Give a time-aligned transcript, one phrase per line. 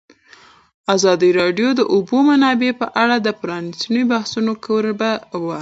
[0.95, 5.49] ازادي راډیو د د اوبو منابع په اړه د پرانیستو بحثونو کوربه وه.